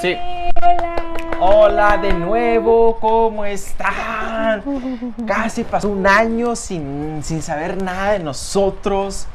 [0.00, 0.16] Sí.
[1.40, 1.98] Hola.
[1.98, 4.64] De nuevo, ¿cómo están?
[5.26, 9.26] Casi pasó un año sin, sin saber nada de nosotros.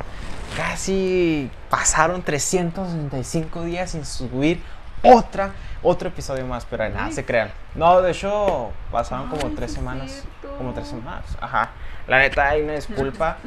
[0.57, 4.59] Casi pasaron 365 días sin subir
[5.03, 5.51] otra,
[5.83, 7.51] otro episodio más, pero nada, se crean.
[7.75, 10.23] No, de hecho, pasaron como tres semanas.
[10.57, 11.69] Como tres semanas, ajá.
[12.07, 13.37] La neta, hay una disculpa.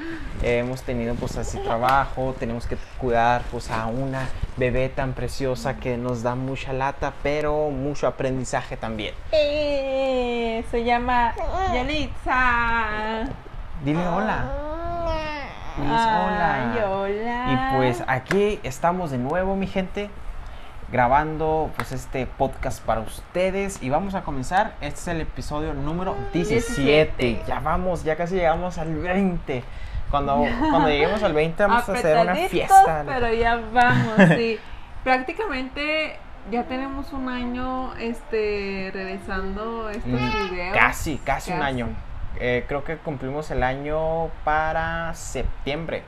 [0.43, 5.77] Eh, hemos tenido pues así trabajo, tenemos que cuidar pues a una bebé tan preciosa
[5.77, 9.15] que nos da mucha lata, pero mucho aprendizaje también.
[9.33, 11.35] Eh, se llama
[11.73, 13.25] Yalitza.
[13.85, 14.45] Dile hola.
[15.77, 16.91] Diles Ay, hola.
[16.91, 17.53] hola.
[17.53, 20.09] Y pues aquí estamos de nuevo, mi gente,
[20.97, 24.77] grabando pues este podcast para ustedes y vamos a comenzar.
[24.81, 27.17] Este es el episodio número 17.
[27.17, 27.43] 17.
[27.47, 29.63] Ya vamos, ya casi llegamos al 20.
[30.11, 33.05] Cuando, cuando lleguemos al 20 vamos a hacer una fiesta.
[33.07, 34.59] Pero ya vamos, sí.
[35.05, 36.17] Prácticamente
[36.51, 40.79] ya tenemos un año este regresando estos Mm, videos.
[40.79, 41.89] Casi, casi un año.
[42.41, 46.05] Eh, creo que cumplimos el año para septiembre.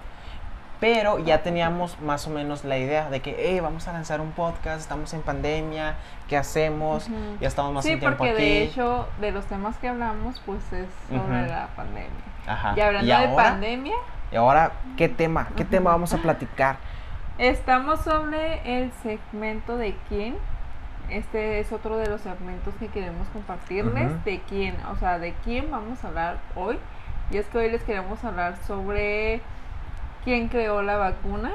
[0.81, 4.31] Pero ya teníamos más o menos la idea de que, hey, vamos a lanzar un
[4.31, 5.97] podcast, estamos en pandemia,
[6.29, 7.09] ¿qué hacemos?
[7.41, 8.43] Ya estamos más Sí, en tiempo porque aquí.
[8.43, 12.11] de hecho, de los temas que hablamos, pues es sobre la pandemia.
[12.47, 12.75] Ajá.
[12.77, 13.97] Y hablando ¿Y de pandemia,
[14.31, 15.49] ¿Y ahora qué tema?
[15.57, 16.77] ¿Qué tema vamos a platicar?
[17.39, 20.37] estamos sobre el segmento de quién.
[21.09, 24.25] Este es otro de los segmentos que queremos compartirles.
[24.25, 26.79] De quién, o sea, de quién vamos a hablar hoy.
[27.31, 29.41] Y es que hoy les queremos hablar sobre
[30.25, 31.53] quién creó la vacuna.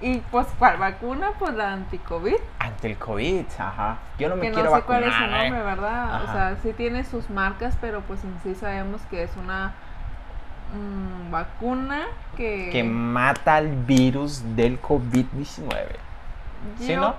[0.00, 1.32] Y pues, ¿cuál vacuna?
[1.38, 2.36] Pues la anti-COVID.
[2.58, 3.98] Ante el COVID, ajá.
[4.18, 5.64] Yo no me Que no quiero sé cuál es su vacunar, nombre, ¿eh?
[5.64, 6.24] ¿verdad?
[6.24, 9.74] O sea, sí tiene sus marcas, pero pues en sí sabemos que es una
[10.74, 12.70] mm, vacuna que...
[12.72, 15.66] Que mata al virus del COVID-19.
[16.78, 17.14] Yo ¿Sí, no?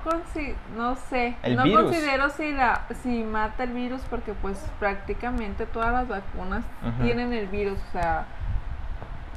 [0.77, 1.83] no sé, El no virus.
[1.85, 6.63] considero si la si mata el virus porque pues prácticamente todas las vacunas
[7.01, 8.25] tienen el virus, o sea,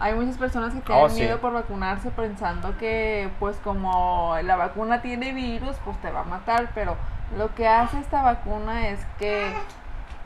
[0.00, 1.21] hay muchas personas que tienen Oh, sí.
[1.22, 6.25] miedo por vacunarse pensando que pues como la vacuna tiene virus, pues te va a
[6.25, 6.97] matar, pero
[7.37, 9.53] lo que hace esta vacuna es que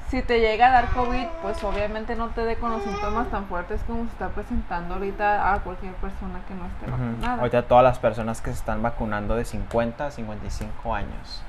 [0.09, 3.45] si te llega a dar COVID, pues obviamente no te dé con los síntomas tan
[3.45, 6.93] fuertes como se está presentando ahorita a cualquier persona que no esté Ujú.
[6.93, 7.39] vacunada.
[7.43, 11.43] Ahorita todas las personas que se están vacunando de 50 a 55 años.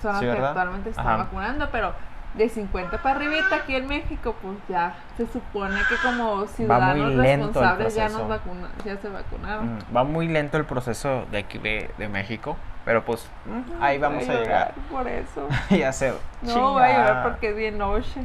[0.00, 0.48] son las Sí, que ¿verdad?
[0.48, 1.16] actualmente están Ajá.
[1.18, 1.92] vacunando, pero
[2.34, 7.94] de 50 para arribita aquí en México, pues ya se supone que como ciudadanos responsables
[7.94, 9.76] ya nos vacuna, ya se vacunaron.
[9.76, 13.98] Mm, Va muy lento el proceso de aquí de, de México, pero pues mm, ahí
[13.98, 14.74] vamos a llegar.
[14.90, 15.48] Por eso.
[15.70, 16.12] ya sé.
[16.42, 17.22] No voy a llorar chinga.
[17.22, 18.24] porque es bien noche.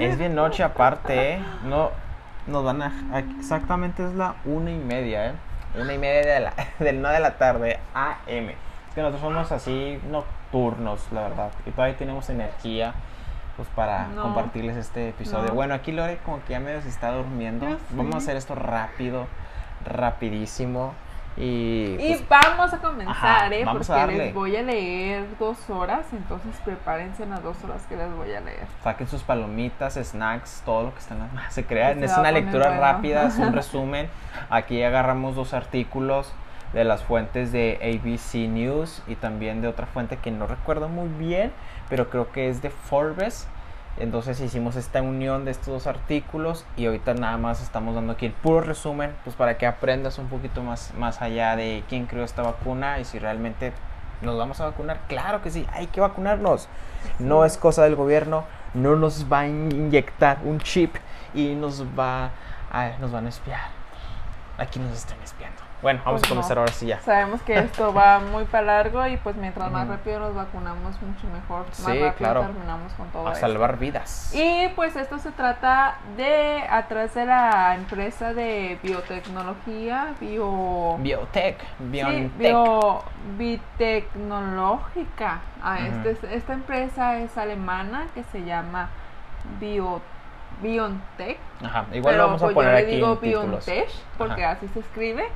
[0.00, 1.42] Es bien noche aparte, ¿eh?
[1.64, 1.90] No,
[2.46, 3.18] nos van a...
[3.38, 5.32] Exactamente es la una y media, ¿eh?
[5.78, 8.50] Una y media de la, del no de la tarde, AM.
[8.50, 11.50] Es que nosotros somos así nocturnos, la verdad.
[11.66, 12.94] Y todavía tenemos energía,
[13.58, 14.22] pues para No.
[14.22, 15.48] compartirles este episodio.
[15.48, 15.54] No.
[15.54, 17.68] Bueno, aquí Lore como que ya medio se está durmiendo.
[17.68, 19.26] Ya Vamos a hacer esto rápido,
[19.84, 20.94] rapidísimo.
[21.36, 21.96] Y...
[22.00, 23.14] Y pues, vamos a comenzar,
[23.44, 23.64] Ajá, ¿eh?
[23.64, 24.24] vamos a porque darle.
[24.26, 28.32] les voy a leer dos horas, entonces prepárense en las dos horas que les voy
[28.32, 28.66] a leer.
[28.82, 32.02] Saquen sus palomitas, snacks, todo lo que están las Se crean.
[32.02, 32.80] Es a una lectura bueno.
[32.80, 34.08] rápida, es un resumen.
[34.50, 36.32] Aquí agarramos dos artículos
[36.72, 41.08] de las fuentes de ABC News y también de otra fuente que no recuerdo muy
[41.08, 41.52] bien,
[41.88, 43.48] pero creo que es de Forbes.
[43.98, 48.26] Entonces hicimos esta unión de estos dos artículos y ahorita nada más estamos dando aquí
[48.26, 52.22] el puro resumen, pues para que aprendas un poquito más, más allá de quién creó
[52.24, 53.72] esta vacuna y si realmente
[54.22, 55.00] nos vamos a vacunar.
[55.08, 56.68] Claro que sí, hay que vacunarnos.
[57.18, 60.94] No es cosa del gobierno, no nos va a inyectar un chip
[61.34, 62.30] y nos va
[62.70, 63.70] a, nos van a espiar.
[64.58, 65.67] Aquí nos están espiando.
[65.80, 66.62] Bueno, vamos Pues a comenzar no.
[66.62, 66.98] ahora sí ya.
[67.00, 71.28] Sabemos que esto va muy para largo y pues mientras más rápido nos vacunamos, mucho
[71.32, 71.66] mejor.
[71.66, 72.40] Más Sí, rápido claro.
[72.40, 73.46] terminamos con todo A esto.
[73.46, 74.34] salvar vidas.
[74.34, 80.96] Y pues esto se trata de, atrás de la empresa de biotecnología, bio...
[80.98, 82.36] Biotech, sí, BioNTech.
[82.38, 83.04] bio,
[83.38, 85.40] biotecnológica.
[85.62, 86.08] Ah, Ujú.
[86.08, 88.88] este es- esta empresa es alemana que se llama
[89.60, 90.00] Bio,
[90.60, 91.38] BioNTech.
[91.64, 93.16] Ajá, igual pero, lo vamos a pues, poner yo le aquí digo.
[93.16, 94.52] BioNTech porque Ajá.
[94.54, 95.28] así se escribe.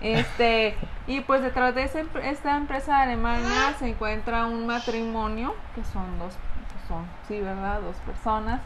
[0.00, 6.18] Este, y pues detrás de ese- esta empresa alemana se encuentra un matrimonio, que son
[6.18, 6.34] dos,
[6.86, 7.80] son, sí, ¿verdad?
[7.80, 8.60] Dos personas.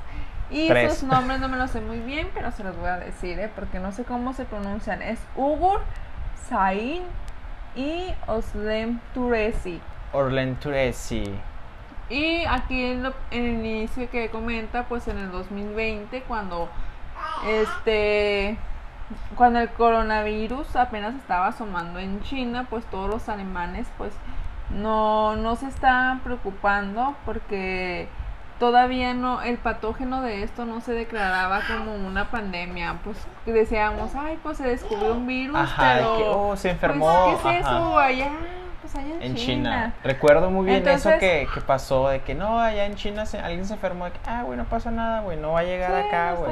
[0.51, 0.99] Y Tres.
[0.99, 3.51] sus nombres no me los sé muy bien, pero se los voy a decir, ¿eh?
[3.55, 5.01] porque no sé cómo se pronuncian.
[5.01, 5.81] Es Ugur,
[6.49, 7.03] Sain
[7.75, 9.81] y Oslem Turesi.
[10.13, 11.25] Orlen Turesi.
[12.11, 16.69] Y aquí en, lo- en el inicio que comenta, pues en el 2020, cuando
[17.47, 18.59] este
[19.37, 24.13] cuando el coronavirus apenas estaba asomando en China, pues todos los alemanes pues
[24.71, 28.09] no, no se están preocupando porque
[28.59, 33.01] todavía no, el patógeno de esto no se declaraba como una pandemia.
[33.03, 36.17] Pues decíamos, ay, pues se descubrió un virus, Ajá, pero.
[36.17, 37.25] que, oh, se pues, enfermó.
[37.27, 37.77] ¿Qué es ajá.
[37.77, 38.31] eso allá?
[38.95, 39.71] Allá en, En China.
[39.71, 39.95] China.
[40.05, 43.65] Recuerdo muy bien eso que, que pasó, de que no, allá en China se- alguien
[43.65, 46.09] se enfermó, de que, ah, güey, no pasa nada, güey, no va a llegar Sí,
[46.09, 46.51] acá, güey.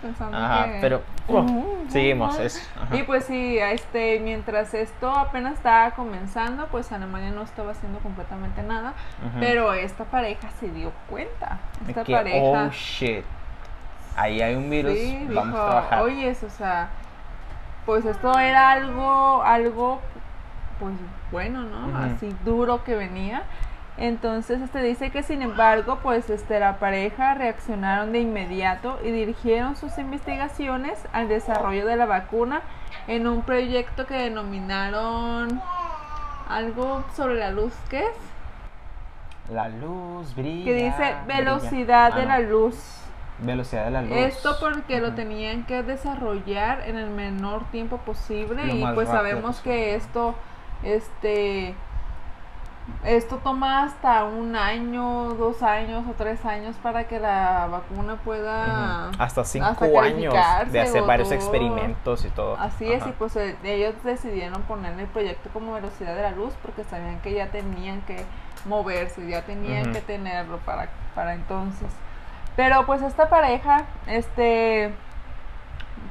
[0.00, 2.42] pensando Ajá, que- pero uh, seguimos, ujú.
[2.44, 2.96] es, ajá.
[2.96, 8.62] Y pues sí, este, mientras esto apenas estaba comenzando, pues Alemania no estaba haciendo completamente
[8.62, 8.92] nada,
[9.40, 11.58] pero esta pareja se dio cuenta.
[11.88, 12.38] Esta que, pareja
[12.68, 13.24] oh, shit,
[14.16, 16.02] ahí hay un virus, sí, vamos dijo, a trabajar.
[16.02, 16.88] oye, o sea,
[17.86, 20.00] pues esto era algo, algo,
[20.80, 20.94] pues
[21.30, 21.96] bueno, ¿no?
[21.96, 23.42] Así duro que venía.
[23.98, 29.76] Entonces, este dice que sin embargo, pues este la pareja reaccionaron de inmediato y dirigieron
[29.76, 32.62] sus investigaciones al desarrollo de la vacuna
[33.08, 35.60] en un proyecto que denominaron
[36.48, 39.52] algo sobre la luz, ¿qué es?
[39.52, 40.64] La luz brilla.
[40.64, 41.24] Que dice brilla.
[41.26, 42.76] velocidad Ah, de no, la luz.
[43.40, 44.12] Velocidad de la luz.
[44.12, 49.56] Esto porque lo tenían que desarrollar en el menor tiempo posible Lo y pues sabemos
[49.56, 49.74] posible.
[49.76, 50.34] que esto
[50.82, 51.74] este
[53.04, 59.08] esto toma hasta un año, dos años o tres años para que la vacuna pueda
[59.10, 59.22] Ujú.
[59.22, 60.34] Hasta cinco hasta años
[60.72, 61.38] de hacer varios todo.
[61.38, 62.56] experimentos y todo.
[62.58, 66.52] Así es, y pues eh, ellos decidieron ponerle el proyecto como velocidad de la luz
[66.62, 68.24] porque sabían que ya tenían que
[68.66, 71.88] moverse, ya tenían que tenerlo para, para entonces.
[72.56, 74.92] Pero pues esta pareja, este,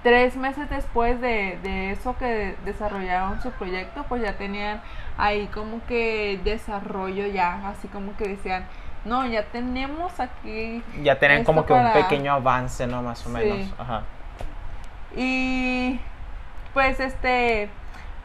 [0.03, 4.81] tres meses después de, de eso que desarrollaron su proyecto, pues ya tenían
[5.17, 8.65] ahí como que desarrollo ya, así como que decían,
[9.05, 13.01] no, ya tenemos aquí Ya tienen como que un pequeño avance, ¿no?
[13.01, 13.35] Más o Sí.
[13.35, 13.73] menos.
[13.77, 14.03] Ajá.
[15.15, 15.99] Y
[16.73, 17.69] pues este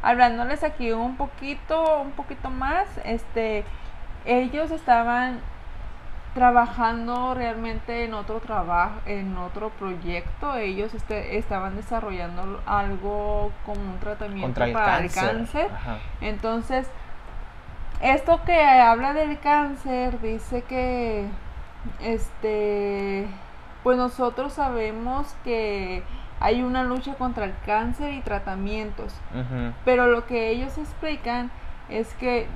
[0.03, 3.65] hablándoles aquí un poquito, un poquito más, este
[4.27, 5.41] ellos estaban
[6.35, 13.99] trabajando realmente en otro trabajo, en otro proyecto, ellos este, estaban desarrollando algo como un
[14.01, 15.23] tratamiento Contra el para cáncer.
[15.23, 15.71] el cáncer.
[15.73, 15.99] Ajá.
[16.21, 16.91] Entonces,
[18.01, 21.27] esto que habla del cáncer dice que
[22.01, 23.27] este
[23.85, 26.03] pues nosotros sabemos que
[26.41, 29.15] hay una lucha contra el cáncer y tratamientos,
[29.85, 31.51] pero lo que ellos explican
[31.89, 32.49] es que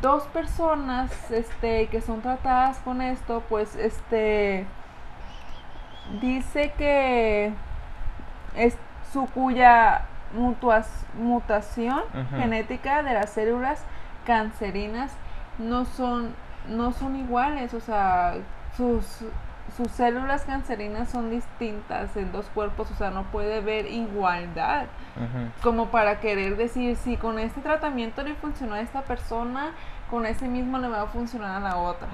[0.00, 4.66] dos personas este que son tratadas con esto, pues este
[6.20, 7.52] dice que
[8.56, 8.76] es
[9.12, 10.02] su cuya
[10.34, 12.02] mutuas- mutación
[12.36, 13.82] genética de las células
[14.26, 15.12] cancerinas
[15.58, 16.34] no son
[16.68, 18.34] no son iguales, o sea,
[18.76, 19.04] sus
[19.76, 24.86] sus células cancerinas son distintas en dos cuerpos, o sea, no puede haber igualdad
[25.62, 29.72] como para querer decir si con este tratamiento le funcionó a esta persona,
[30.10, 32.08] con ese mismo le va a funcionar a la otra.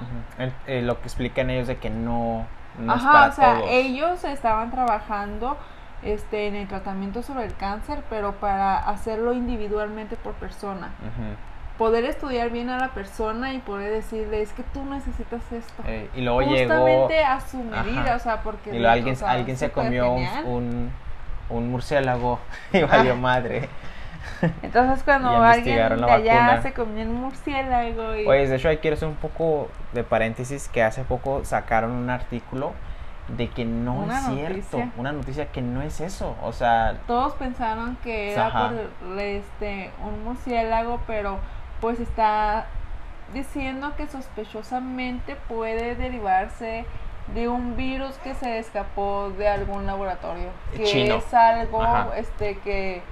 [0.67, 2.45] Eh, lo que explican ellos de que no,
[2.77, 3.69] no es Ajá, para o sea, todos.
[3.71, 5.57] ellos estaban trabajando
[6.01, 10.91] este en el tratamiento sobre el cáncer, pero para hacerlo individualmente por persona.
[11.79, 15.81] Poder estudiar bien a la persona y poder decirle, es que tú necesitas esto.
[15.87, 18.15] Eh, y luego llegó Justamente a su medida, Ajá.
[18.17, 18.69] o sea, porque...
[18.69, 20.91] y luego alguien, o sea, alguien se comió un, un,
[21.49, 22.39] un murciélago
[22.73, 23.69] y valió madre.
[24.61, 28.27] Entonces cuando alguien de allá se comió un murciélago y...
[28.27, 32.09] Oye, de hecho, ahí quiero hacer un poco de paréntesis que hace poco sacaron un
[32.09, 32.73] artículo
[33.29, 34.83] de que no Una es cierto.
[34.97, 36.35] Una noticia que no es eso.
[36.43, 38.69] O sea, todos pensaron que era Ajá.
[38.69, 41.39] por este un murciélago, pero
[41.81, 42.65] pues está
[43.33, 46.85] diciendo que sospechosamente puede derivarse
[47.33, 51.15] de un virus que se escapó de algún laboratorio, que Chino.
[51.17, 52.17] es algo Ajá.
[52.17, 53.03] este que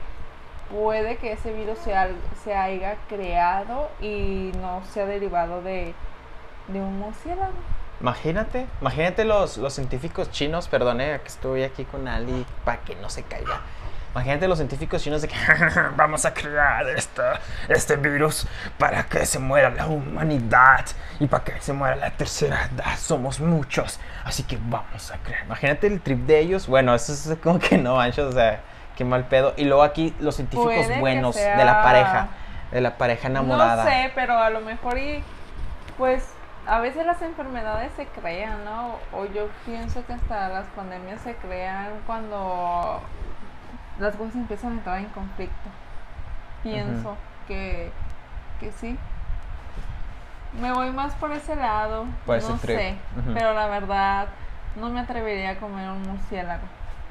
[0.71, 5.93] puede que ese virus se, al- se haya creado y no sea derivado de,
[6.67, 7.53] de un murciélago.
[8.01, 13.09] imagínate, imagínate los, los científicos chinos, perdone que estoy aquí con Ali para que no
[13.09, 13.61] se caiga.
[14.17, 15.35] Imagínate los científicos chinos de que
[15.95, 18.47] vamos a crear esta, este virus
[18.79, 20.85] para que se muera la humanidad
[21.19, 22.97] y para que se muera la tercera edad.
[22.97, 25.45] Somos muchos, así que vamos a crear.
[25.45, 26.65] Imagínate el trip de ellos.
[26.65, 28.61] Bueno, eso es como que no, manches, o sea,
[28.95, 29.53] qué mal pedo.
[29.55, 32.29] Y luego aquí los científicos Puede buenos de la pareja,
[32.71, 33.83] de la pareja enamorada.
[33.83, 35.23] No sé, pero a lo mejor y
[35.95, 36.23] pues
[36.65, 38.95] a veces las enfermedades se crean, ¿no?
[39.13, 42.99] O yo pienso que hasta las pandemias se crean cuando
[43.99, 45.69] las cosas empiezan a entrar en conflicto.
[46.63, 47.15] Pienso
[47.47, 47.91] que,
[48.59, 48.97] que sí.
[50.59, 52.05] Me voy más por ese lado.
[52.25, 52.95] Por ese no sé,
[53.33, 54.27] pero la verdad
[54.75, 56.63] no me atrevería a comer un murciélago.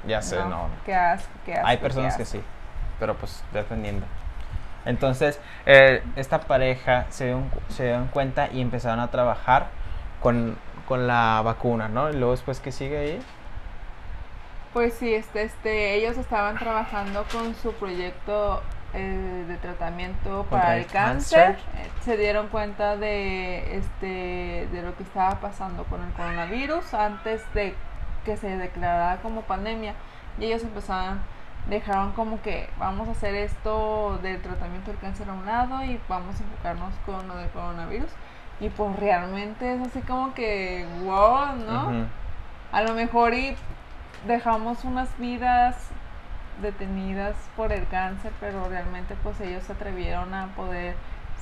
[0.07, 0.69] Ya sé, no.
[0.85, 1.67] Qué asco, qué asco.
[1.67, 2.43] Hay qué personas que sí,
[2.99, 4.07] pero pues dependiendo.
[4.85, 9.67] Entonces, eh, esta pareja se dio, se dieron cuenta y empezaron a trabajar
[10.21, 12.09] con, con la vacuna, ¿no?
[12.11, 13.23] Y luego después, ¿qué sigue ahí?
[14.77, 20.85] Pues sí, este, este, ellos estaban trabajando con su proyecto eh, de tratamiento para el
[20.85, 21.57] cáncer.
[21.77, 27.43] Eh, se dieron cuenta de, este, de lo que estaba pasando con el coronavirus antes
[27.55, 27.75] de
[28.27, 29.95] que se declarara como pandemia.
[30.39, 31.21] Y ellos empezaron,
[31.71, 35.99] dejaron como que vamos a hacer esto del tratamiento del cáncer a un lado y
[36.07, 38.11] vamos a enfocarnos con lo del coronavirus.
[38.61, 42.07] Y pues realmente es así como que, wow, ¿no?
[42.73, 43.57] A lo mejor y
[44.27, 45.77] dejamos unas vidas
[46.63, 50.95] detenidas por el cáncer, pero realmente pues ellos se atrevieron a poder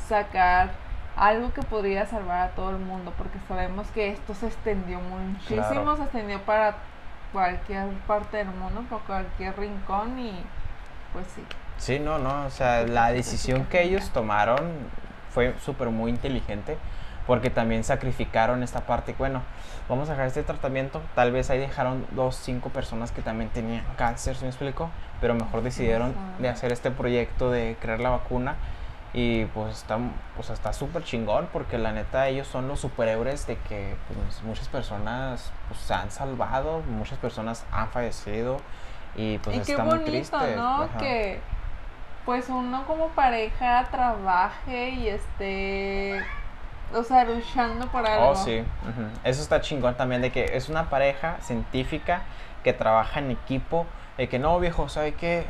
[0.08, 0.70] sacar
[1.16, 5.96] algo que podría salvar a todo el mundo, porque sabemos que esto se extendió muchísimo,
[5.96, 6.74] se extendió para
[7.32, 10.32] cualquier parte del mundo, por cualquier rincón y
[11.12, 11.42] pues sí.
[11.78, 14.72] Sí, no, no, o sea, la decisión que ellos tomaron
[15.30, 16.78] fue súper muy inteligente
[17.26, 19.14] porque también sacrificaron esta parte.
[19.18, 19.42] Bueno,
[19.88, 21.00] vamos a dejar este tratamiento.
[21.14, 24.90] Tal vez ahí dejaron dos, cinco personas que también tenían cáncer, ¿se me explico?
[25.20, 28.56] Pero mejor decidieron de hacer este proyecto de crear la vacuna.
[29.16, 29.96] Y pues está
[30.34, 34.66] pues está súper chingón porque la neta ellos son los superhéroes de que pues, muchas
[34.66, 38.56] personas pues, se han salvado, muchas personas han fallecido
[39.14, 40.56] y pues y está qué bonito, muy triste.
[40.56, 40.88] ¿no?
[40.98, 41.40] Que
[42.24, 46.20] pues uno como pareja trabaje y esté
[46.92, 48.30] o sea, luchando por algo.
[48.30, 48.62] Oh, sí.
[49.24, 52.22] Eso está chingón también de que es una pareja científica
[52.62, 53.86] que trabaja en equipo.
[54.16, 55.46] De que no, viejo, ¿sabe qué?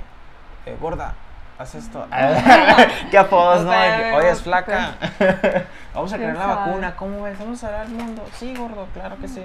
[0.66, 1.14] Eh, gorda,
[1.58, 2.06] haz esto.
[3.10, 3.70] ¿Qué apodos, no?
[4.16, 4.94] Oye, es flaca.
[5.94, 6.96] Vamos a crear la vacuna.
[6.96, 7.38] ¿Cómo ves?
[7.38, 8.24] Vamos a dar al mundo.
[8.34, 9.44] Sí, gordo, claro que sí.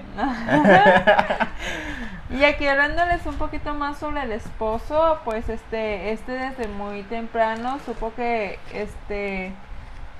[2.29, 7.79] y aquí hablándoles un poquito más sobre el esposo, pues este, este desde muy temprano
[7.86, 9.53] supo que este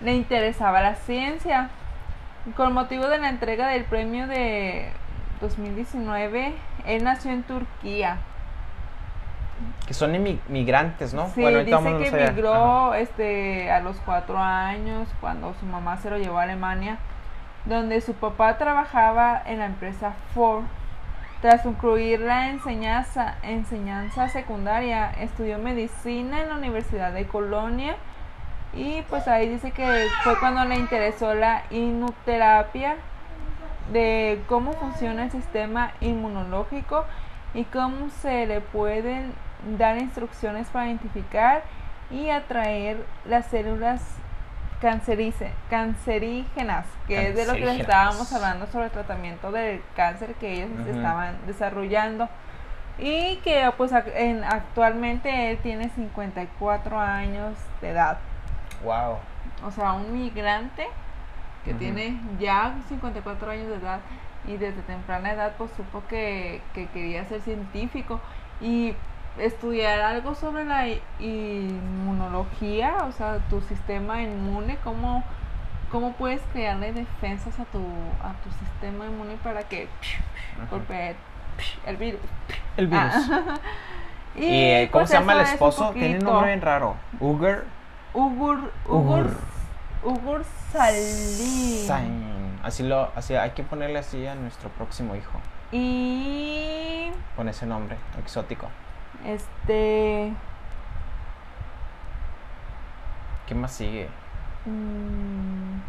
[0.02, 1.70] le interesaba la ciencia.
[2.56, 4.92] Con motivo de la entrega del premio de
[5.42, 6.54] 2019,
[6.86, 8.18] él nació en Turquía.
[9.86, 11.28] Que son inmigrantes, ¿no?
[11.30, 16.40] Sí, dice que emigró este, a los cuatro años cuando su mamá se lo llevó
[16.40, 16.98] a Alemania,
[17.66, 20.64] donde su papá trabajaba en la empresa Ford.
[21.42, 27.96] Tras concluir la enseñanza, enseñanza secundaria, estudió medicina en la Universidad de Colonia
[28.74, 32.98] y pues ahí dice que fue cuando le interesó la inuterapia
[33.92, 37.06] de cómo funciona el sistema inmunológico
[37.54, 39.34] y cómo se le pueden
[39.78, 41.64] dar instrucciones para identificar
[42.12, 44.02] y atraer las células
[44.82, 50.70] cancerígenas, que es de lo que estábamos hablando sobre el tratamiento del cáncer que ellos
[50.88, 52.30] estaban desarrollando.
[52.98, 58.18] Y que pues en, actualmente él tiene 54 años de edad.
[58.84, 59.18] Wow.
[59.66, 60.88] O sea, un migrante
[61.66, 64.00] que tiene ya 54 años de edad
[64.48, 68.22] y desde temprana edad pues supo que, quería ser científico
[68.62, 68.96] y
[69.38, 70.88] estudiar algo sobre la
[71.20, 75.24] inmunología, o sea, tu sistema inmune, cómo,
[75.92, 79.88] cómo puedes crearle defensas a tu, a tu sistema inmune para que
[80.72, 81.16] golpee
[81.86, 82.22] el virus.
[82.78, 83.14] El virus.
[84.36, 85.92] y, ¿Y cómo pues, se llama el esposo?
[85.92, 86.96] Tiene un nombre bien raro.
[87.20, 87.79] Uger.
[88.14, 89.30] Ugur, Ugur,
[90.04, 92.60] Ugur Salim.
[92.64, 95.40] Así lo, así hay que ponerle así a nuestro próximo hijo.
[95.72, 98.68] Y con ese nombre exótico.
[99.26, 100.34] Este.
[103.48, 104.08] ¿Qué más sigue?
[104.66, 105.80] Mm,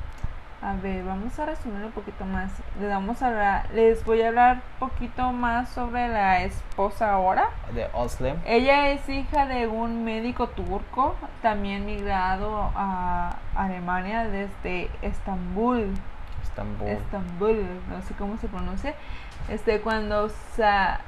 [0.63, 2.51] a ver, vamos a resumir un poquito más.
[2.79, 7.49] Les, vamos a les voy a hablar un poquito más sobre la esposa ahora.
[7.75, 8.37] De Oslim.
[8.45, 15.95] Ella es hija de un médico turco, también migrado a Alemania desde Estambul.
[16.43, 16.89] Estambul.
[16.89, 18.95] Estambul, no sé cómo se pronuncia.
[19.49, 21.01] Este, cuando sa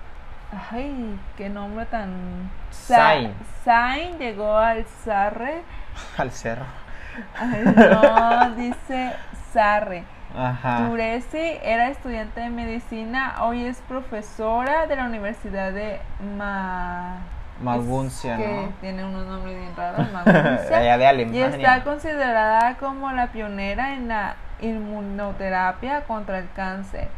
[0.70, 2.50] Ay, qué nombre tan...
[2.70, 3.32] Sain.
[3.64, 5.62] Sain llegó al Sarre.
[6.18, 6.66] al cerro.
[7.76, 9.12] no, dice
[9.52, 10.04] Sarre.
[10.88, 16.00] Turesi era estudiante de medicina, hoy es profesora de la Universidad de
[16.36, 17.18] Ma...
[17.60, 20.78] Maguncia, que tiene unos nombres bien raros, Maguncia.
[20.78, 21.40] de Alemania.
[21.40, 27.08] Y está considerada como la pionera en la inmunoterapia contra el cáncer,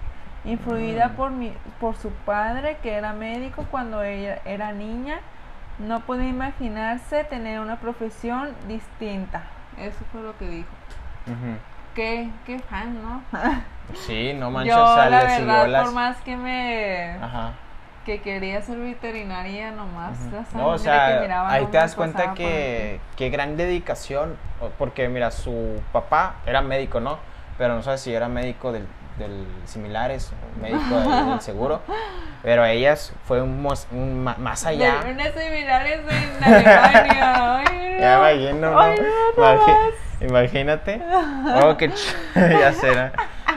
[0.45, 1.13] influida mm.
[1.13, 5.21] por, mi, por su padre que era médico cuando ella era niña.
[5.79, 9.45] No puede imaginarse tener una profesión distinta.
[9.79, 10.69] Eso fue lo que dijo
[11.95, 13.23] qué, qué fan, ¿no?
[13.95, 17.13] sí, no manches, Yo, la verdad, por más que me...
[17.23, 17.53] Ajá.
[18.05, 20.19] que quería ser veterinaria nomás.
[20.55, 24.37] No, o que sea, miraba ahí no te das cuenta que qué gran dedicación,
[24.79, 27.19] porque mira, su papá era médico, ¿no?
[27.57, 28.87] Pero no sé si era médico del,
[29.19, 31.81] del similares o médico del, del seguro,
[32.43, 35.03] pero ellas fue un, mos- un ma- más allá.
[35.05, 37.57] De unas similares en Alemania.
[37.59, 38.29] Ay, Ya no.
[38.29, 38.81] imagino, ¿no?
[38.81, 38.97] Ay,
[39.57, 40.04] no.
[40.29, 41.01] Imagínate.
[41.63, 41.91] Oh, qué
[42.35, 43.13] ya será.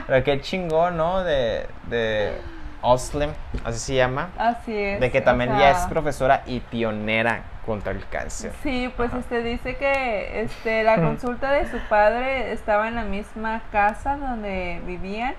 [0.06, 1.24] Pero qué chingón, ¿no?
[1.24, 2.32] De, de
[2.80, 3.30] Oslem,
[3.64, 4.30] así se llama.
[4.38, 5.00] Así es.
[5.00, 8.52] De que también ya es sea, profesora y pionera contra el cáncer.
[8.62, 9.20] Sí, pues Ajá.
[9.20, 14.80] este dice que este la consulta de su padre estaba en la misma casa donde
[14.86, 15.34] vivían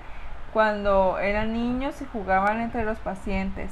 [0.53, 3.71] cuando eran niños y jugaban entre los pacientes,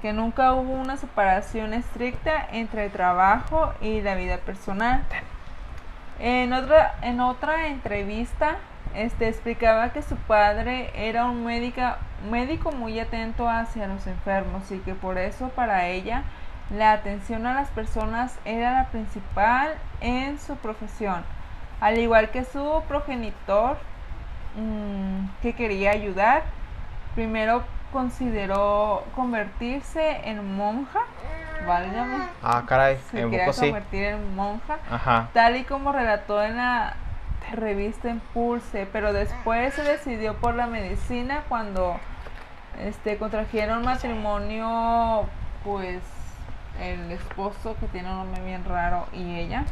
[0.00, 5.04] que nunca hubo una separación estricta entre el trabajo y la vida personal.
[6.24, 8.58] En otra, en otra entrevista,
[8.94, 11.98] este, explicaba que su padre era un médica,
[12.30, 16.22] médico muy atento hacia los enfermos y que por eso para ella
[16.70, 21.24] la atención a las personas era la principal en su profesión.
[21.80, 23.78] Al igual que su progenitor,
[24.54, 26.44] mm, que quería ayudar,
[27.16, 31.00] primero consideró convertirse en monja,
[31.66, 33.60] válgame, Ah, caray, se en quería sí.
[33.66, 35.28] convertir en monja Ajá.
[35.32, 36.94] tal y como relató en la
[37.52, 41.98] revista Impulse, pero después se decidió por la medicina cuando
[42.80, 45.26] este contrajeron matrimonio,
[45.64, 46.02] pues
[46.80, 49.64] el esposo que tiene un nombre bien raro y ella.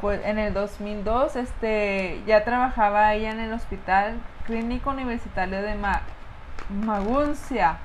[0.00, 6.02] Pues en el 2002 este ya trabajaba ella en el Hospital Clínico Universitario de Ma-
[6.84, 7.78] Maguncia.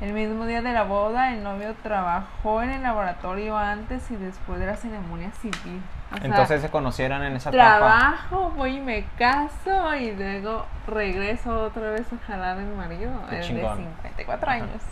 [0.00, 4.60] El mismo día de la boda, el novio trabajó en el laboratorio antes y después
[4.60, 5.82] de la ceremonia civil.
[6.12, 7.78] O sea, Entonces se conocieron en esa etapa.
[7.78, 13.10] trabajo, voy y me caso y luego regreso otra vez a jalar el marido.
[13.28, 13.78] Qué el chingón.
[13.78, 14.56] de 54 Ajá.
[14.56, 14.82] años.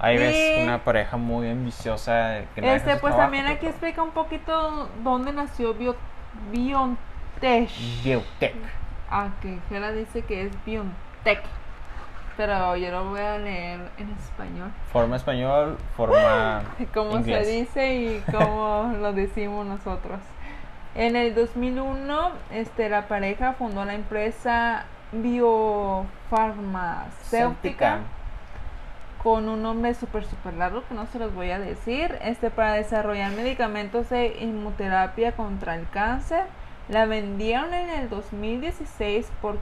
[0.00, 2.40] Ahí ves una pareja muy ambiciosa.
[2.56, 3.20] que no Este, pues trabajo.
[3.20, 5.94] también aquí explica un poquito dónde nació Bio,
[6.50, 7.70] Biontech.
[8.02, 8.54] Biotech.
[9.08, 11.40] Ah, que Gela dice que es Biontech.
[12.36, 14.70] Pero yo lo voy a leer en español.
[14.92, 16.62] Forma español, forma
[16.94, 17.46] Como inglés.
[17.46, 20.20] se dice y como lo decimos nosotros.
[20.94, 28.00] En el 2001, este, la pareja fundó la empresa biofarmacéutica
[29.22, 32.72] con un nombre súper, súper largo que no se los voy a decir, este, para
[32.72, 36.44] desarrollar medicamentos de inmunoterapia contra el cáncer.
[36.88, 39.56] La vendieron en el 2016 por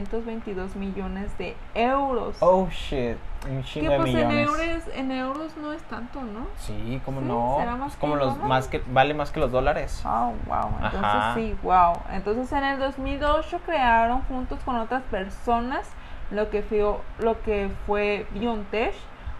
[0.00, 2.36] 422 millones de euros.
[2.40, 3.16] Oh shit,
[3.48, 4.48] un que de pues en millones.
[4.48, 6.46] euros, en euros no es tanto, ¿no?
[6.56, 7.56] Sí, cómo Sí, no.
[7.58, 8.48] ¿será más Es como que los dólar?
[8.48, 10.02] más que vale más que los dólares.
[10.06, 10.68] Oh, wow.
[10.76, 11.34] Entonces Ajá.
[11.34, 11.94] sí, wow.
[12.12, 15.88] Entonces en el 2008 crearon juntos con otras personas
[16.30, 16.84] lo que fue,
[17.18, 18.94] lo que fue BioNTech,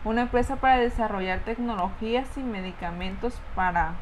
[0.04, 3.92] una empresa para desarrollar tecnologías y medicamentos para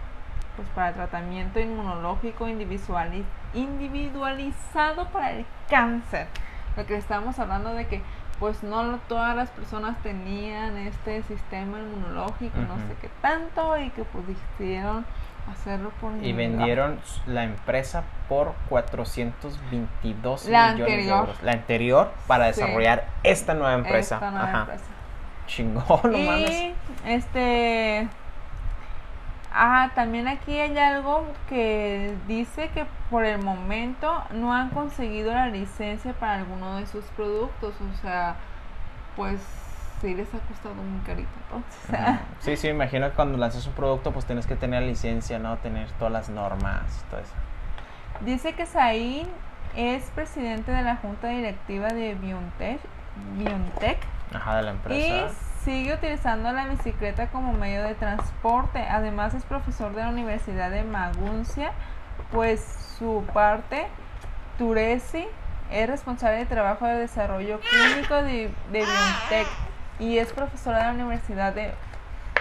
[0.57, 6.27] pues para tratamiento inmunológico individuali- individualizado para el cáncer.
[6.77, 8.03] Lo que estamos hablando de que
[8.39, 14.05] pues no todas las personas tenían este sistema inmunológico, no sé qué tanto, y que
[14.05, 15.05] pues decidieron
[15.51, 20.97] hacerlo por Y vendieron la empresa por 422 La millones anterior.
[21.17, 21.43] de euros.
[21.43, 22.61] La anterior para Sí.
[22.61, 24.15] desarrollar esta nueva empresa.
[24.17, 24.61] Esta nueva Ajá.
[24.61, 24.85] empresa.
[25.47, 26.51] Chingón, no mames.
[26.51, 26.75] y
[27.07, 28.09] este
[29.59, 35.49] ah también aquí hay algo que dice que por el momento no han conseguido la
[35.49, 38.37] licencia para alguno de sus productos o sea
[39.17, 39.41] pues
[40.01, 42.21] sí les ha costado muy carito entonces.
[42.39, 45.57] Sí, sí, me imagino que cuando lanzas un producto, pues tienes que tener licencia, ¿no?
[45.59, 47.35] Tener todas las normas, todo eso.
[48.21, 49.27] dice que Sain
[49.75, 52.79] es presidente de la junta directiva de BioNTech,
[53.37, 53.99] BioNTech
[54.35, 55.35] Ajá, de la Y empresa.
[55.65, 58.81] sigue utilizando la bicicleta como medio de transporte.
[58.89, 61.73] Además es profesor de la Universidad de Maguncia,
[62.31, 62.61] pues
[62.99, 63.87] su parte,
[64.59, 65.27] Turesi,
[65.71, 69.47] es responsable de trabajo de desarrollo clínico de, de BioNTech
[70.01, 71.73] y es profesora de la Universidad de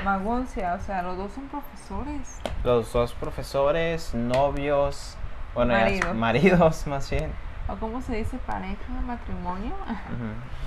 [0.03, 0.73] Maguncia.
[0.75, 2.39] O sea, los dos son profesores.
[2.63, 5.17] Los dos profesores, novios,
[5.53, 5.73] bueno,
[6.13, 6.87] Maridos.
[6.87, 7.31] más bien.
[7.67, 9.73] ¿O cómo se dice pareja, matrimonio?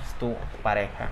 [0.21, 1.09] tu pareja.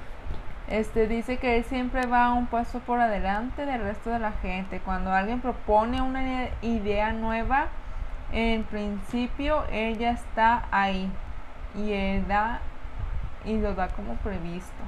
[0.69, 4.80] Este dice que él siempre va un paso por adelante del resto de la gente.
[4.80, 7.69] Cuando alguien propone una ide- idea nueva,
[8.32, 11.12] en principio él ya está ahí
[11.76, 12.62] y él da
[13.45, 14.84] y lo da como previsto.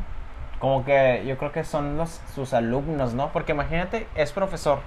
[0.60, 3.29] Como que yo creo que son los, sus alumnos, ¿no?
[3.34, 4.79] Porque imagínate, es profesor,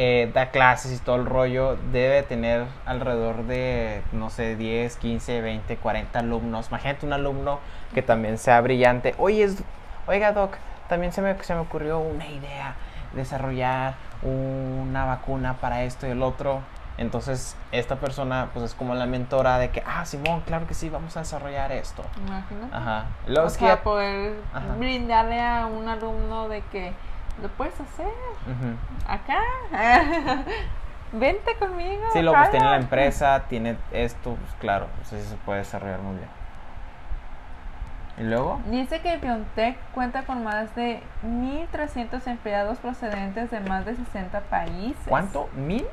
[0.00, 5.40] eh, da clases y todo el rollo, debe tener alrededor de, no sé, 10, 15,
[5.40, 6.68] 20, 40 alumnos.
[6.68, 7.58] Imagínate un alumno
[7.94, 9.16] que también sea brillante.
[9.18, 9.60] Oye, es,
[10.06, 10.56] oiga Doc,
[10.88, 12.76] también se me, se me ocurrió una idea,
[13.12, 16.60] desarrollar una vacuna para esto y el otro.
[16.96, 20.88] Entonces, esta persona, pues es como la mentora de que, ah, Simón, claro que sí,
[20.90, 22.04] vamos a desarrollar esto.
[22.24, 22.72] Imagínate.
[22.72, 23.06] Ajá.
[23.26, 24.74] Luego O que sea, poder Ajá.
[24.78, 26.92] brindarle a un alumno de que
[27.42, 28.12] lo puedes hacer
[29.06, 29.40] acá.
[31.12, 32.02] Vente conmigo.
[32.12, 36.00] Sí, luego pues tiene la empresa, tiene esto, pues claro, pues sí se puede desarrollar
[36.00, 36.28] muy bien.
[38.18, 43.94] Y luego, Dice que BioNTech cuenta con más de 1.300 empleados procedentes de más de
[43.94, 44.96] 60 países.
[45.06, 45.48] ¿cuánto?
[45.54, 45.86] ¿Mil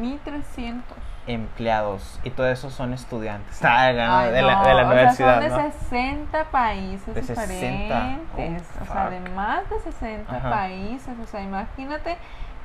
[0.00, 0.82] 1.300.
[1.26, 2.20] empleados?
[2.24, 5.50] Y todo eso son estudiantes Ah, Ay, de, la, no, de la o universidad, sea,
[5.50, 5.72] son de ¿no?
[5.72, 7.44] 60 países De 60.
[7.44, 8.68] diferentes.
[8.78, 10.50] Oh, o sea, de más de 60 Ajá.
[10.50, 11.14] países.
[11.22, 12.16] O sea, imagínate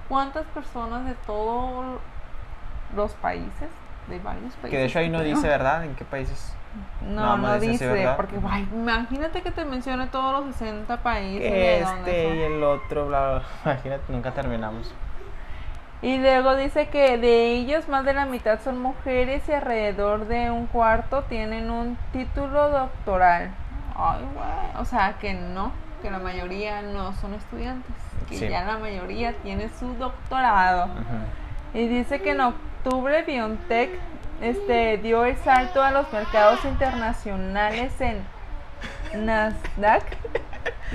[0.08, 2.00] cuántas personas de todos
[2.96, 3.70] los países,
[4.08, 4.70] de varios países.
[4.72, 5.86] Que de hecho ahí no dice, ¿verdad?
[5.86, 6.56] ¿En qué países?
[7.02, 11.52] No, no dice porque ay, imagínate que te mencione todos los 60 países.
[11.52, 12.36] De este son.
[12.36, 13.44] y el otro, bla, bla.
[13.74, 14.94] Imagínate, nunca terminamos.
[16.02, 20.50] Y luego dice que de ellos más de la mitad son mujeres y alrededor de
[20.50, 23.50] un cuarto tienen un título doctoral.
[23.96, 24.82] Ay, güey.
[24.82, 27.94] O sea, que no, que la mayoría no son estudiantes,
[28.30, 28.48] que Sí.
[28.48, 30.88] ya la mayoría tiene su doctorado.
[31.74, 33.90] Y dice que en octubre BioNTech
[34.42, 38.24] este, dio el salto a los mercados internacionales en
[39.26, 40.04] Nasdaq,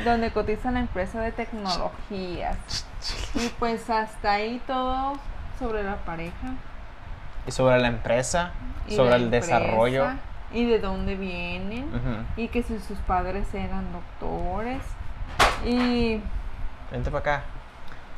[0.02, 2.56] donde cotiza la empresa de tecnologías.
[3.34, 5.14] Y pues hasta ahí todo
[5.58, 6.54] sobre la pareja.
[7.46, 8.52] Y sobre la empresa,
[8.88, 10.06] y sobre la el empresa, desarrollo.
[10.52, 11.86] Y de dónde vienen.
[12.36, 14.80] Y que si sus padres eran doctores.
[15.64, 16.20] Y,
[16.90, 17.42] Vente para acá.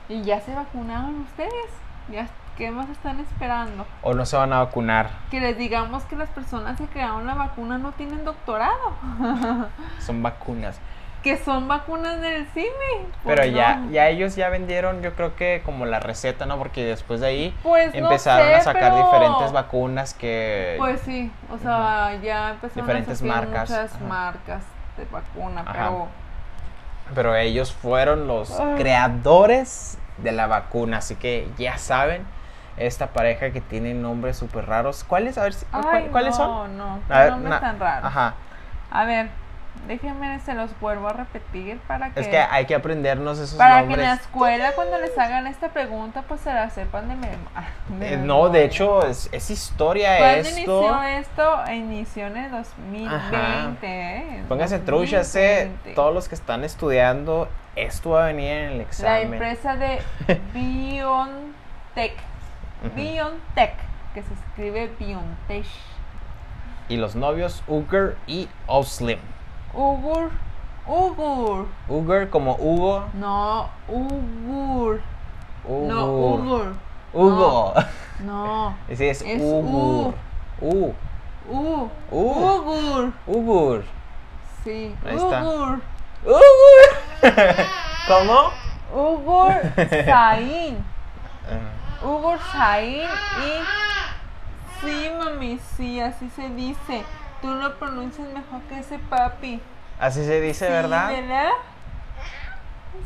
[0.09, 1.71] y ya se vacunaron ustedes.
[2.11, 3.87] Ya, ¿Qué más están esperando?
[4.03, 5.11] O no se van a vacunar.
[5.31, 8.95] que les digamos que las personas que crearon la vacuna no tienen doctorado,
[10.01, 10.79] Son vacunas.
[11.23, 12.69] Que son vacunas del cine.
[13.25, 13.91] Pero Pues ya, no.
[13.91, 16.57] ya ellos ya vendieron, yo creo que como la receta, ¿no?
[16.59, 20.77] Porque después de ahí Pues no empezaron sé, a sacar pero- diferentes vacunas que...
[20.79, 24.05] Pues sí, o sea, ya empezaron Diferentes a marcas, muchas ajá.
[24.05, 24.63] marcas
[24.97, 25.73] de vacuna, Ajá.
[25.73, 26.09] pero
[27.15, 28.75] Pero ellos fueron los Ah.
[28.77, 32.27] creadores de la vacuna, así que ya saben,
[32.77, 35.05] esta pareja que tiene nombres súper raros.
[35.05, 35.39] ¿Cuáles?
[35.39, 36.77] A ver, si- Ay, ¿cuáles no, son?
[36.77, 38.05] No, A ver, nombres na- tan raros.
[38.05, 38.35] Ajá.
[38.91, 39.29] A ver,
[39.87, 43.87] déjenme se los vuelvo a repetir para que Es que hay que aprendernos esos para
[43.87, 44.21] que en la nombres.
[44.21, 47.69] escuela cuando les hagan esta pregunta pues se la sepan de memoria.
[48.01, 50.61] Eh, no, de hecho, es, es historia ¿Cuándo esto.
[50.61, 51.73] inició esto?
[51.73, 53.87] Inició en el 2020.
[53.87, 54.45] ¿eh?
[54.49, 55.33] Pónganse truchas.
[55.33, 55.95] 2020.
[55.95, 59.33] Todos los que están estudiando, esto va a venir en el La examen.
[59.35, 60.03] empresa de
[60.55, 62.17] BioNTech.
[62.95, 63.75] BioNTech,
[64.15, 65.67] que se escribe BioNTech.
[66.89, 69.19] Y los novios Uger y Oslim.
[69.75, 70.31] Ugur.
[70.87, 71.67] Ugur.
[71.89, 73.05] Uger como Hugo.
[73.15, 75.01] No, Ugur.
[75.69, 76.41] No, Ugur.
[76.41, 76.75] Ugur.
[77.13, 77.75] Hugo.
[78.21, 78.75] No.
[78.89, 80.15] Ese es, Es Ugur.
[80.61, 80.95] U.
[81.51, 81.89] U.
[82.11, 82.21] U.
[82.21, 83.13] Ugur.
[83.27, 83.85] Ugur.
[84.65, 84.95] Sí.
[85.05, 85.43] Ahí está.
[85.43, 85.81] Ugur.
[86.25, 86.83] Ugur.
[88.09, 88.51] ¿Cómo?
[88.95, 89.53] Ugur
[90.07, 90.85] Sain.
[92.03, 93.87] Ugur Sain y.
[94.81, 97.03] Sí, mami, sí, así se dice.
[97.47, 99.61] Tú lo pronuncias mejor que ese papi.
[100.01, 101.11] Así se dice, Sí, ¿verdad?
[101.11, 101.51] ¿verdad?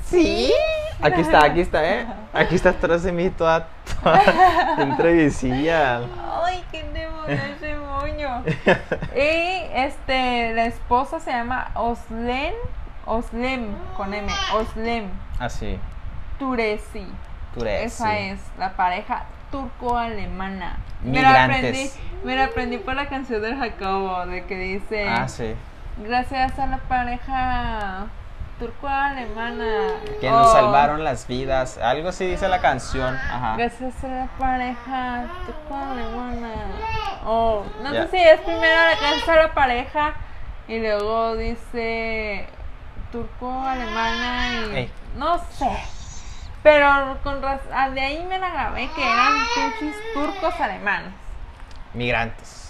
[0.06, 0.50] Sí.
[0.98, 2.06] Aquí está, aquí está, ¿eh?
[2.32, 3.68] Aquí está atrás de mí toda,
[4.02, 4.22] toda.
[6.42, 8.42] Ay, qué demonio ese moño.
[9.14, 12.54] Y este, la esposa se llama Oslen,
[13.04, 15.78] Oslem, con M, Oslem Así.
[16.38, 17.06] Turesi.
[17.52, 17.84] Turesi.
[17.84, 20.76] Esa es la pareja turco-alemana.
[21.02, 21.90] Me la aprendí,
[22.24, 25.54] me la aprendí por la canción del Jacobo, de que dice, Ah, sí.
[25.98, 28.06] gracias a la pareja
[28.58, 29.94] turco-alemana.
[30.20, 31.78] Que nos o salvaron las vidas.
[31.78, 33.14] Algo así dice la canción.
[33.16, 33.56] Ajá.
[33.56, 36.52] Gracias a la pareja turco-alemana.
[37.26, 40.14] O no sé si es primero gracias a la pareja
[40.68, 42.46] y luego dice
[43.12, 45.70] turco-alemana y no sé.
[46.62, 47.40] Pero con
[47.72, 51.12] ah, de ahí me la grabé que eran pinches turcos alemanes.
[51.94, 52.60] Migrantes.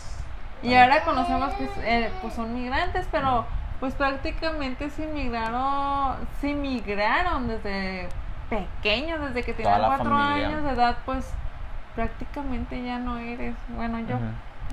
[0.63, 3.47] Y ahora conocemos que eh, pues son migrantes, pero
[3.81, 8.09] pues prácticamente se migraron, se migraron desde
[8.51, 10.49] pequeños, desde que tenían cuatro familia.
[10.49, 11.33] años de edad, pues
[11.95, 13.55] prácticamente ya no eres.
[13.69, 14.19] Bueno, yo.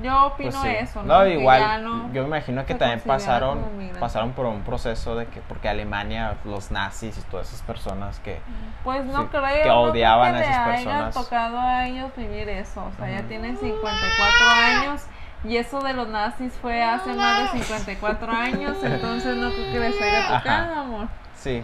[0.01, 0.67] Yo opino Pues sí.
[0.67, 1.19] eso, ¿no?
[1.19, 3.65] No, igual, no yo me imagino que también pasaron,
[3.99, 8.39] pasaron por un proceso de que, porque Alemania, los nazis y todas esas personas que,
[8.83, 9.41] Pues no Sí, creo.
[9.43, 11.15] que no creo odiaban que a esas personas.
[11.17, 12.85] haya tocado a ellos vivir eso.
[12.85, 13.27] O sea, ya Ujú.
[13.27, 15.01] tienen 54 años
[15.43, 19.79] Y eso de los nazis fue hace más de 54 años, entonces no creo que
[19.79, 20.39] les haya Ajá.
[20.39, 21.07] tocado, amor.
[21.35, 21.61] Sí,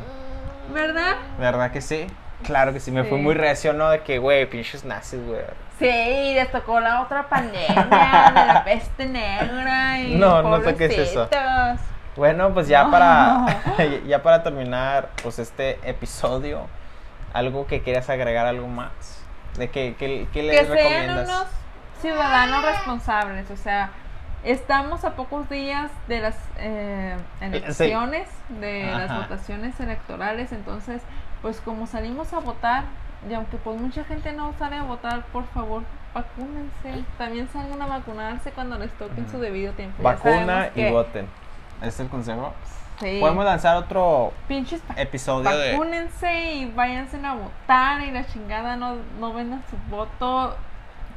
[0.71, 1.13] ¿Verdad?
[1.39, 2.07] ¿verdad que sí?
[2.43, 3.89] Claro que sí, me fue muy reacio, ¿no?
[3.89, 5.41] De que, güey, pinches nazis, güey.
[5.79, 11.29] Sí, les tocó la otra pandemia de la peste negra y No, no toques eso.
[12.15, 12.91] Bueno, pues ya No.
[12.91, 13.45] para
[14.07, 16.67] ya para terminar pues este episodio,
[17.33, 18.91] algo que quieras agregar algo más.
[19.57, 21.47] ¿De qué, qué, qué les que sean unos
[22.01, 23.89] ciudadanos responsables, o sea,
[24.43, 31.01] estamos a pocos días de las eh, elecciones, de las votaciones electorales, entonces,
[31.43, 32.85] pues como salimos a votar,
[33.29, 35.83] y aunque pues mucha gente no sale a votar, por favor,
[36.15, 40.01] vacúnense, también salgan a vacunarse cuando les toque en su debido tiempo.
[40.01, 41.27] Vacuna y que- voten.
[41.79, 42.51] ¿Ese es el consejo?
[42.99, 43.17] Sí.
[43.19, 48.95] Podemos lanzar otro pinches episodio de vacúnense y váyanse a votar y la chingada no,
[49.19, 50.55] no vendan su voto.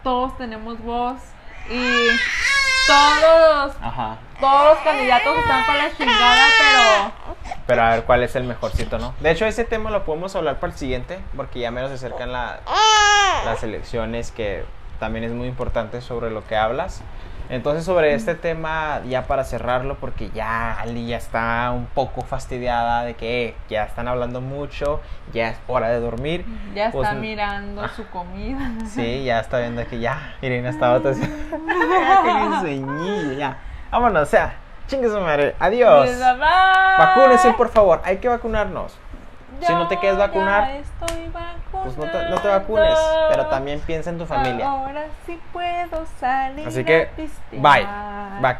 [0.03, 1.19] Todos tenemos voz
[1.71, 2.09] y
[2.87, 4.17] todos, Ajá.
[4.41, 8.99] todos los candidatos están para la chingada, pero Pero a ver cuál es el mejorcito,
[8.99, 9.15] ¿no?
[9.21, 12.33] De hecho, ese tema lo podemos hablar para el siguiente, porque ya menos se acercan
[12.33, 12.61] la-
[13.45, 14.65] las elecciones, que
[15.01, 17.03] también es muy importante sobre lo que hablas.
[17.49, 23.05] Entonces, sobre este tema, ya para cerrarlo, porque ya Ali ya está un poco fastidiada
[23.05, 25.01] de que eh, ya están hablando mucho,
[25.33, 26.45] ya es hora de dormir.
[26.75, 28.73] ya Pues, está mirando su comida.
[28.87, 31.23] Sí, ya está viendo que ya, Irene estaba así.
[32.65, 33.59] ya, ya.
[33.91, 34.55] Vámonos, o sea,
[34.89, 35.55] chingue su madre.
[35.59, 36.11] Adiós.
[36.99, 38.99] Vacúnense, por favor, hay que vacunarnos.
[39.61, 41.31] Si no te quieres vacunar, estoy
[41.73, 44.69] Pues no te, no te vacunes, pero también piensa en tu familia.
[44.69, 46.67] Ahora sí puedo salir.
[46.67, 47.85] Así que, a bye.
[48.45, 48.59] Va-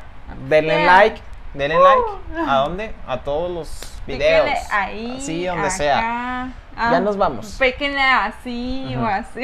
[0.49, 1.21] denle like,
[1.55, 2.01] denle like.
[2.01, 2.51] Uh.
[2.51, 2.95] ¿A dónde?
[3.07, 4.73] A todos los Píquenle videos.
[4.73, 5.17] ahí.
[5.19, 5.71] Así, donde acá.
[5.71, 6.49] sea.
[6.77, 7.57] Ah, Ya nos vamos.
[7.59, 9.43] Píquenle así o así.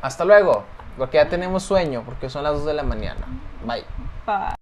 [0.00, 0.64] Hasta luego,
[0.96, 3.26] porque ya tenemos sueño, porque son las 2 de la mañana.
[3.64, 3.84] Bye.
[4.26, 4.54] Bye.